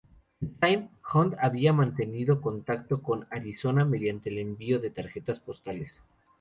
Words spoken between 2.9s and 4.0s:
con Arizona